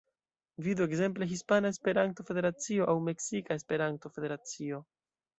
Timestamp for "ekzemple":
0.87-1.25